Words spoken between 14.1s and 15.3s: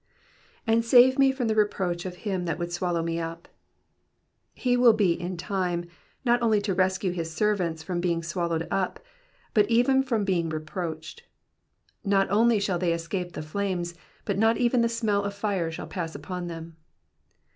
but not even the smell